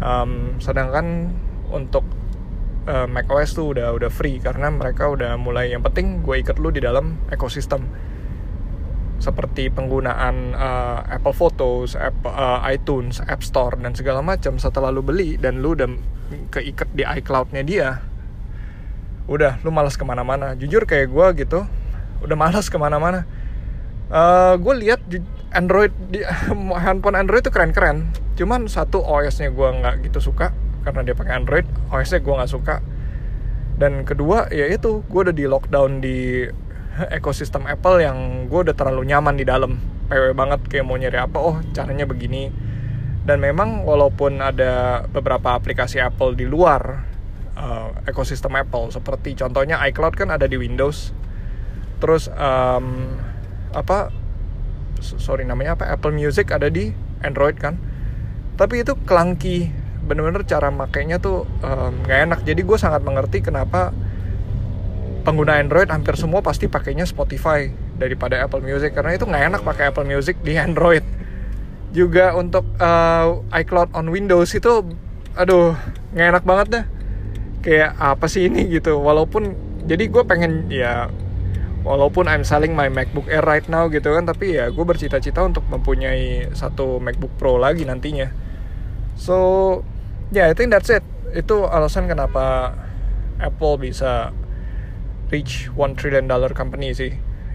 Um, 0.00 0.56
sedangkan 0.56 1.36
untuk 1.68 2.08
uh, 2.88 3.04
macOS 3.04 3.52
tuh 3.52 3.76
udah 3.76 3.92
udah 3.92 4.08
free 4.08 4.40
karena 4.40 4.72
mereka 4.72 5.12
udah 5.12 5.36
mulai 5.36 5.68
yang 5.68 5.84
penting 5.84 6.24
gue 6.24 6.40
ikat 6.40 6.56
lu 6.56 6.72
di 6.72 6.80
dalam 6.80 7.20
ekosistem 7.28 7.84
seperti 9.16 9.72
penggunaan 9.72 10.52
uh, 10.52 11.00
Apple 11.08 11.32
Photos, 11.32 11.96
Apple, 11.96 12.28
uh, 12.28 12.60
iTunes, 12.68 13.24
App 13.24 13.40
Store 13.40 13.74
dan 13.80 13.96
segala 13.96 14.20
macam 14.20 14.60
setelah 14.60 14.92
lu 14.92 15.00
beli 15.00 15.40
dan 15.40 15.64
lu 15.64 15.72
udah 15.72 15.88
keikat 16.52 16.92
di 16.92 17.06
iCloud-nya 17.06 17.62
dia 17.64 17.88
udah 19.26 19.58
lu 19.64 19.74
malas 19.74 19.98
ke 19.98 20.04
mana-mana. 20.06 20.54
Jujur 20.54 20.86
kayak 20.86 21.10
gue 21.10 21.26
gitu 21.46 21.66
udah 22.22 22.36
malas 22.36 22.68
ke 22.70 22.76
mana-mana. 22.78 23.26
Uh, 24.06 24.54
gue 24.60 24.74
lihat 24.86 25.02
Android 25.50 25.90
di 26.12 26.22
handphone 26.84 27.18
Android 27.18 27.42
itu 27.42 27.50
keren-keren. 27.50 28.12
Cuman 28.38 28.70
satu 28.70 29.02
OS-nya 29.02 29.50
gue 29.50 29.68
nggak 29.82 29.94
gitu 30.06 30.30
suka 30.30 30.52
karena 30.86 31.02
dia 31.02 31.18
pakai 31.18 31.34
Android 31.34 31.66
OS-nya 31.90 32.20
gue 32.22 32.34
nggak 32.36 32.52
suka. 32.52 32.76
Dan 33.76 34.08
kedua 34.08 34.48
ya 34.48 34.70
itu 34.70 35.04
gue 35.04 35.20
udah 35.20 35.34
di 35.36 35.44
lockdown 35.44 36.00
di 36.00 36.48
ekosistem 37.12 37.68
Apple 37.68 38.00
yang 38.00 38.48
gue 38.48 38.60
udah 38.70 38.76
terlalu 38.76 39.08
nyaman 39.12 39.36
di 39.36 39.44
dalam. 39.44 39.76
PW 40.06 40.38
banget 40.38 40.60
kayak 40.70 40.86
mau 40.86 40.96
nyari 40.96 41.18
apa 41.18 41.38
oh 41.42 41.60
caranya 41.74 42.06
begini. 42.08 42.48
Dan 43.26 43.42
memang 43.42 43.82
walaupun 43.82 44.38
ada 44.38 45.02
beberapa 45.10 45.58
aplikasi 45.58 45.98
Apple 45.98 46.38
di 46.38 46.46
luar 46.46 47.02
uh, 47.58 47.90
ekosistem 48.06 48.54
Apple 48.54 48.94
seperti 48.94 49.34
contohnya 49.34 49.82
iCloud 49.90 50.14
kan 50.14 50.30
ada 50.30 50.46
di 50.46 50.54
Windows. 50.54 51.10
Terus 51.98 52.30
um, 52.30 53.18
apa 53.74 54.14
sorry 55.02 55.42
namanya 55.42 55.74
apa? 55.76 55.90
Apple 55.90 56.14
Music 56.14 56.54
ada 56.54 56.70
di 56.70 56.94
Android 57.20 57.58
kan? 57.58 57.76
Tapi 58.54 58.86
itu 58.86 58.94
clunky. 59.04 59.68
Bener-bener 60.06 60.46
cara 60.46 60.70
makainya 60.70 61.18
tuh 61.18 61.50
nggak 62.06 62.20
um, 62.22 62.26
enak. 62.30 62.40
Jadi 62.46 62.62
gue 62.62 62.78
sangat 62.78 63.02
mengerti 63.02 63.42
kenapa 63.42 63.90
pengguna 65.26 65.58
Android 65.58 65.90
hampir 65.90 66.14
semua 66.14 66.38
pasti 66.38 66.70
pakainya 66.70 67.02
Spotify 67.02 67.66
daripada 67.98 68.38
Apple 68.38 68.62
Music 68.62 68.94
karena 68.94 69.18
itu 69.18 69.26
nggak 69.26 69.44
enak 69.50 69.60
pakai 69.66 69.90
Apple 69.90 70.06
Music 70.06 70.38
di 70.46 70.54
Android. 70.54 71.02
Juga 71.90 72.38
untuk 72.38 72.62
uh, 72.78 73.42
iCloud 73.50 73.90
on 73.98 74.06
Windows 74.14 74.54
itu 74.54 74.86
aduh 75.34 75.74
nggak 76.14 76.28
enak 76.30 76.44
banget 76.46 76.66
deh 76.70 76.84
kayak 77.66 77.98
apa 77.98 78.30
sih 78.30 78.46
ini 78.46 78.70
gitu 78.70 79.02
walaupun 79.02 79.52
jadi 79.84 80.06
gue 80.06 80.22
pengen 80.22 80.70
ya 80.70 81.10
walaupun 81.82 82.26
I'm 82.30 82.46
selling 82.46 82.74
my 82.74 82.86
MacBook 82.86 83.26
Air 83.26 83.42
right 83.42 83.66
now 83.66 83.90
gitu 83.90 84.14
kan 84.14 84.26
tapi 84.26 84.58
ya 84.58 84.70
gue 84.70 84.84
bercita-cita 84.86 85.42
untuk 85.42 85.66
mempunyai 85.66 86.50
satu 86.54 87.02
MacBook 87.02 87.34
Pro 87.38 87.58
lagi 87.58 87.82
nantinya. 87.82 88.30
So 89.18 89.36
ya 90.30 90.46
yeah, 90.46 90.46
I 90.50 90.54
think 90.54 90.74
that's 90.74 90.90
it. 90.90 91.02
Itu 91.34 91.66
alasan 91.66 92.10
kenapa 92.10 92.74
Apple 93.38 93.82
bisa 93.82 94.34
reach 95.30 95.70
one 95.74 95.98
trillion 95.98 96.26
dollar 96.30 96.52
company 96.54 96.94
sih. 96.94 97.14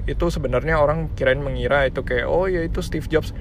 Itu 0.09 0.33
sebenarnya 0.33 0.81
orang 0.81 1.13
kirain 1.13 1.39
mengira 1.39 1.85
itu 1.87 2.01
kayak 2.01 2.27
oh 2.27 2.49
ya 2.49 2.65
itu 2.65 2.81
Steve 2.83 3.07
Jobs. 3.07 3.31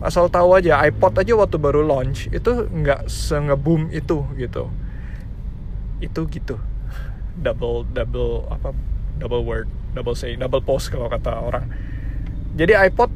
Asal 0.00 0.28
tahu 0.28 0.52
aja 0.56 0.76
iPod 0.84 1.16
aja 1.16 1.32
waktu 1.32 1.56
baru 1.56 1.80
launch 1.80 2.28
itu 2.28 2.68
nggak 2.68 3.08
sengeboom 3.08 3.88
itu 3.92 4.24
gitu. 4.36 4.68
Itu 6.02 6.28
gitu. 6.28 6.60
Double 7.40 7.84
double 7.92 8.48
apa 8.48 8.72
double 9.16 9.44
word 9.44 9.68
double 9.96 10.16
say 10.16 10.36
double 10.36 10.60
post 10.60 10.92
kalau 10.92 11.08
kata 11.08 11.32
orang. 11.32 11.68
Jadi 12.56 12.72
iPod 12.72 13.12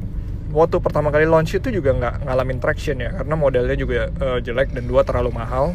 waktu 0.53 0.77
pertama 0.81 1.09
kali 1.09 1.25
launch 1.25 1.57
itu 1.57 1.69
juga 1.73 1.93
nggak 1.93 2.27
ngalamin 2.27 2.59
traction 2.61 2.99
ya 3.01 3.13
karena 3.13 3.33
modelnya 3.37 3.77
juga 3.77 4.11
uh, 4.21 4.37
jelek 4.41 4.73
dan 4.73 4.85
dua 4.89 5.05
terlalu 5.05 5.33
mahal. 5.33 5.73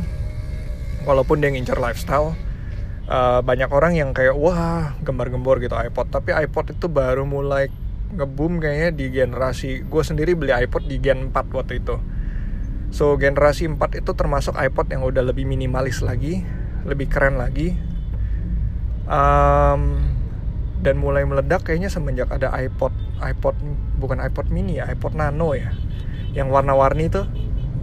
Walaupun 1.06 1.38
dia 1.38 1.54
ngincar 1.54 1.78
lifestyle 1.78 2.35
uh, 3.07 3.40
banyak 3.42 3.71
orang 3.71 3.92
yang 3.95 4.11
kayak 4.12 4.35
wah 4.35 4.95
gembar-gembor 5.03 5.59
gitu 5.62 5.75
iPod. 5.75 6.11
Tapi 6.11 6.35
iPod 6.35 6.77
itu 6.77 6.87
baru 6.90 7.27
mulai 7.27 7.71
ngeboom 8.14 8.62
kayaknya 8.62 8.90
di 8.95 9.07
generasi 9.11 9.83
gue 9.83 10.03
sendiri 10.03 10.38
beli 10.38 10.55
iPod 10.55 10.87
di 10.87 11.03
Gen 11.03 11.35
4 11.35 11.57
waktu 11.57 11.83
itu. 11.83 11.97
So 12.95 13.19
generasi 13.19 13.66
4 13.66 13.99
itu 13.99 14.11
termasuk 14.14 14.55
iPod 14.55 14.90
yang 14.95 15.03
udah 15.03 15.27
lebih 15.27 15.42
minimalis 15.42 16.03
lagi 16.07 16.47
lebih 16.87 17.11
keren 17.11 17.37
lagi. 17.37 17.75
Um, 19.07 20.03
dan 20.83 20.99
mulai 20.99 21.23
meledak 21.27 21.66
kayaknya 21.66 21.90
semenjak 21.90 22.31
ada 22.31 22.51
iPod 22.59 22.90
iPod 23.23 23.55
bukan 23.99 24.19
iPod 24.23 24.51
mini 24.51 24.79
ya 24.79 24.87
iPod 24.87 25.19
nano 25.19 25.55
ya. 25.55 25.75
Yang 26.35 26.49
warna-warni 26.53 27.11
tuh 27.11 27.27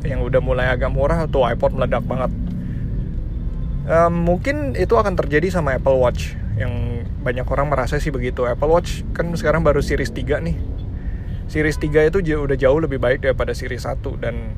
yang 0.03 0.23
udah 0.23 0.39
mulai 0.43 0.71
agak 0.71 0.91
murah 0.91 1.27
tuh 1.31 1.47
iPod 1.47 1.79
meledak 1.79 2.03
banget 2.03 2.31
um, 3.87 4.13
mungkin 4.13 4.75
itu 4.75 4.95
akan 4.95 5.15
terjadi 5.15 5.51
sama 5.51 5.75
Apple 5.75 5.99
Watch. 5.99 6.35
Yang 6.55 7.05
banyak 7.23 7.47
orang 7.47 7.71
merasa 7.71 7.97
sih 7.97 8.11
begitu. 8.11 8.45
Apple 8.45 8.69
Watch 8.69 9.03
kan 9.15 9.31
sekarang 9.33 9.63
baru 9.63 9.79
series 9.79 10.11
3 10.11 10.43
nih. 10.43 10.57
Series 11.47 11.77
3 11.79 12.09
itu 12.09 12.19
udah 12.23 12.57
jauh 12.57 12.79
lebih 12.79 12.99
baik 12.99 13.23
daripada 13.23 13.51
series 13.51 13.83
1 13.85 13.99
dan 14.23 14.55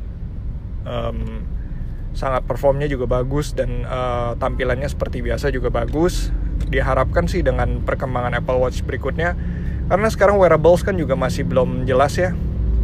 um, 0.85 1.43
sangat 2.15 2.47
performnya 2.47 2.87
juga 2.87 3.05
bagus 3.09 3.51
dan 3.51 3.83
uh, 3.83 4.39
tampilannya 4.39 4.87
seperti 4.87 5.21
biasa 5.25 5.51
juga 5.51 5.69
bagus. 5.69 6.31
Diharapkan 6.65 7.29
sih 7.29 7.45
dengan 7.45 7.83
perkembangan 7.83 8.37
Apple 8.39 8.57
Watch 8.57 8.81
berikutnya. 8.85 9.35
Karena 9.85 10.09
sekarang 10.09 10.41
wearables 10.41 10.81
kan 10.81 10.97
juga 10.97 11.13
masih 11.13 11.45
belum 11.45 11.85
jelas 11.85 12.17
ya. 12.17 12.33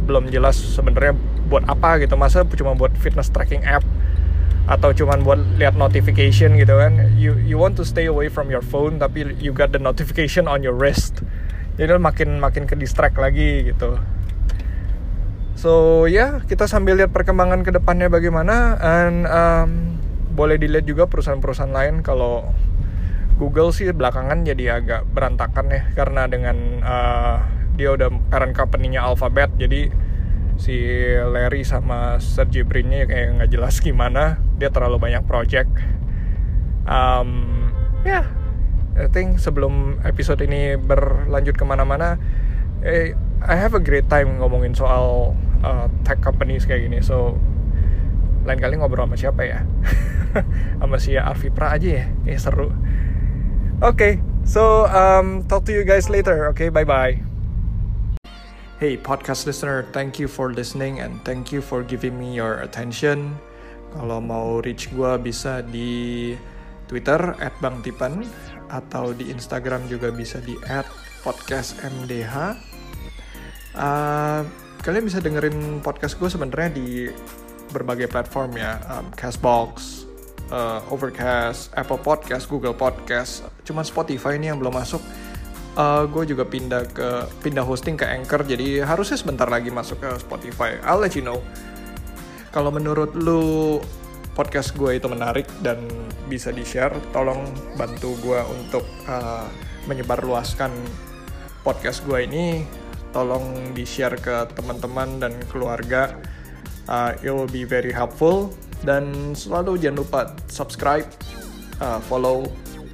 Belum 0.06 0.30
jelas 0.30 0.54
sebenarnya 0.54 1.18
buat 1.50 1.66
apa 1.66 1.98
gitu. 1.98 2.14
Masa 2.14 2.46
cuma 2.46 2.78
buat 2.78 2.94
fitness 2.94 3.32
tracking 3.32 3.66
app 3.66 3.82
atau 4.70 4.94
cuman 4.94 5.26
buat 5.26 5.40
lihat 5.58 5.74
notification 5.74 6.54
gitu 6.54 6.78
kan. 6.78 7.10
You 7.18 7.34
you 7.42 7.58
want 7.58 7.74
to 7.78 7.84
stay 7.84 8.06
away 8.06 8.30
from 8.30 8.46
your 8.48 8.62
phone 8.62 9.02
tapi 9.02 9.34
you 9.42 9.50
got 9.50 9.74
the 9.74 9.82
notification 9.82 10.46
on 10.46 10.62
your 10.62 10.74
wrist. 10.74 11.22
Jadi 11.80 11.98
makin 11.98 12.38
makin 12.38 12.68
ke 12.68 12.78
distract 12.78 13.18
lagi 13.18 13.66
gitu. 13.66 13.98
So 15.58 16.04
ya 16.06 16.14
yeah, 16.14 16.30
kita 16.46 16.66
sambil 16.66 16.98
lihat 16.98 17.10
perkembangan 17.10 17.66
ke 17.66 17.74
depannya 17.74 18.06
bagaimana. 18.06 18.78
And 18.78 19.26
um, 19.26 19.68
boleh 20.32 20.56
dilihat 20.56 20.86
juga 20.86 21.10
perusahaan-perusahaan 21.10 21.74
lain. 21.74 21.94
Kalau 22.06 22.50
Google 23.36 23.74
sih 23.74 23.90
belakangan 23.90 24.46
jadi 24.46 24.78
agak 24.78 25.10
berantakan 25.10 25.66
ya. 25.74 25.82
Karena 25.98 26.30
dengan 26.30 26.56
uh, 26.82 27.36
dia 27.74 27.94
udah 27.98 28.14
parent 28.30 28.54
company-nya 28.54 29.02
Alphabet. 29.02 29.50
Jadi 29.58 30.11
si 30.60 30.76
Larry 31.16 31.62
sama 31.62 32.18
Sergey 32.18 32.64
Brin-nya 32.66 33.06
kayak 33.06 33.40
nggak 33.40 33.50
jelas 33.52 33.78
gimana. 33.80 34.40
Dia 34.56 34.72
terlalu 34.72 34.98
banyak 34.98 35.24
project. 35.24 35.70
Um, 36.82 37.70
ya 38.02 38.22
yeah, 38.22 38.24
I 38.98 39.06
think 39.08 39.38
sebelum 39.38 40.02
episode 40.02 40.42
ini 40.42 40.74
berlanjut 40.74 41.54
ke 41.54 41.62
mana-mana 41.62 42.18
eh, 42.82 43.14
I 43.42 43.54
have 43.58 43.74
a 43.74 43.82
great 43.82 44.06
time 44.10 44.38
ngomongin 44.38 44.74
soal 44.74 45.34
uh, 45.62 45.86
tech 46.06 46.22
companies 46.22 46.66
kayak 46.66 46.86
gini. 46.86 47.02
So 47.02 47.38
lain 48.42 48.58
kali 48.58 48.78
ngobrol 48.78 49.06
sama 49.06 49.16
siapa 49.18 49.42
ya? 49.46 49.62
Sama 50.80 50.96
si 50.98 51.14
Arfi 51.14 51.52
Pra 51.52 51.74
aja 51.74 52.02
ya? 52.02 52.06
Eh 52.26 52.38
seru. 52.38 52.74
Okay, 53.82 54.22
so 54.46 54.86
um, 54.86 55.42
talk 55.50 55.66
to 55.66 55.74
you 55.74 55.82
guys 55.82 56.06
later. 56.06 56.50
Okay, 56.54 56.70
bye 56.70 56.86
bye. 56.86 57.31
Hey, 58.82 58.98
podcast 58.98 59.46
listener, 59.46 59.86
thank 59.94 60.18
you 60.18 60.26
for 60.26 60.50
listening 60.50 60.98
and 60.98 61.22
thank 61.22 61.54
you 61.54 61.62
for 61.62 61.86
giving 61.86 62.18
me 62.18 62.34
your 62.34 62.66
attention. 62.66 63.38
Kalau 63.94 64.18
mau 64.18 64.58
reach 64.58 64.90
gue 64.90 65.22
bisa 65.22 65.62
di 65.62 66.34
Twitter 66.90 67.30
@bangtipan 67.62 68.26
atau 68.66 69.14
di 69.14 69.30
Instagram 69.30 69.86
juga 69.86 70.10
bisa 70.10 70.42
di 70.42 70.58
@podcastmdh. 71.22 72.34
Uh, 73.78 74.42
kalian 74.82 75.06
bisa 75.06 75.22
dengerin 75.22 75.78
podcast 75.78 76.18
gue 76.18 76.26
sebenarnya 76.26 76.74
di 76.74 77.06
berbagai 77.70 78.10
platform 78.10 78.58
ya, 78.58 78.82
um, 78.98 79.06
Castbox, 79.14 80.10
uh, 80.50 80.82
Overcast, 80.90 81.70
Apple 81.78 82.02
Podcast, 82.02 82.50
Google 82.50 82.74
Podcast, 82.74 83.46
cuman 83.62 83.86
Spotify 83.86 84.34
ini 84.34 84.50
yang 84.50 84.58
belum 84.58 84.74
masuk. 84.74 85.30
Uh, 85.72 86.04
gue 86.04 86.36
juga 86.36 86.44
pindah 86.44 86.84
ke 86.92 87.08
pindah 87.40 87.64
hosting 87.64 87.96
ke 87.96 88.04
Anchor, 88.04 88.44
jadi 88.44 88.84
harusnya 88.84 89.16
sebentar 89.16 89.48
lagi 89.48 89.72
masuk 89.72 90.04
ke 90.04 90.10
Spotify. 90.20 90.76
I'll 90.84 91.00
let 91.00 91.16
you 91.16 91.24
know. 91.24 91.40
Kalau 92.52 92.68
menurut 92.68 93.16
lu 93.16 93.80
podcast 94.36 94.76
gue 94.76 95.00
itu 95.00 95.08
menarik 95.08 95.48
dan 95.64 95.80
bisa 96.28 96.52
di-share, 96.52 96.92
tolong 97.16 97.48
bantu 97.80 98.12
gue 98.20 98.40
untuk 98.52 98.84
uh, 99.08 99.48
menyebarluaskan 99.88 100.68
podcast 101.64 102.04
gue 102.04 102.20
ini. 102.20 102.68
Tolong 103.12 103.72
di-share 103.76 104.16
ke 104.20 104.52
teman-teman 104.52 105.20
dan 105.20 105.32
keluarga. 105.48 106.16
Uh, 106.88 107.16
it 107.24 107.32
will 107.32 107.48
be 107.48 107.64
very 107.64 107.92
helpful. 107.92 108.52
Dan 108.84 109.32
selalu 109.32 109.80
jangan 109.80 109.96
lupa 110.04 110.20
subscribe, 110.48 111.08
uh, 111.80 112.00
follow, 112.08 112.48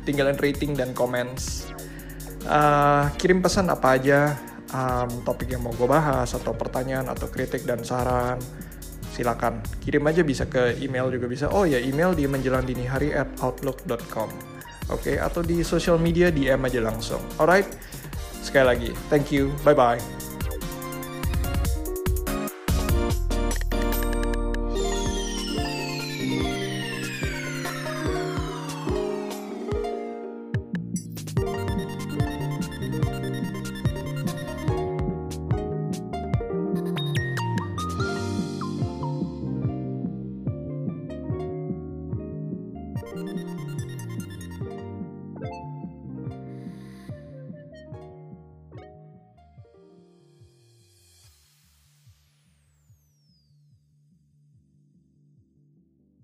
tinggalin 0.07 0.39
rating 0.39 0.75
dan 0.75 0.91
comments. 0.91 1.68
Uh, 2.49 3.13
kirim 3.21 3.45
pesan 3.45 3.69
apa 3.69 4.01
aja, 4.01 4.33
um, 4.73 5.21
topik 5.21 5.53
yang 5.53 5.61
mau 5.61 5.77
gue 5.77 5.85
bahas, 5.85 6.33
atau 6.33 6.57
pertanyaan, 6.57 7.05
atau 7.13 7.29
kritik 7.29 7.69
dan 7.69 7.85
saran 7.85 8.41
silakan. 9.13 9.61
Kirim 9.85 10.07
aja 10.09 10.25
bisa 10.25 10.49
ke 10.49 10.81
email 10.81 11.13
juga 11.13 11.27
bisa. 11.29 11.53
Oh 11.53 11.69
ya 11.69 11.77
email 11.77 12.17
di 12.17 12.25
menjelang 12.25 12.65
dini 12.65 12.87
hari 12.87 13.11
at 13.13 13.27
outlook.com 13.43 14.31
oke 14.89 15.05
okay? 15.05 15.21
atau 15.21 15.45
di 15.45 15.61
social 15.67 16.01
media 16.01 16.33
DM 16.33 16.63
aja 16.65 16.81
langsung. 16.81 17.21
Alright 17.37 17.67
sekali 18.49 18.65
lagi 18.65 18.91
thank 19.13 19.29
you 19.29 19.53
bye 19.61 19.77
bye 19.77 20.01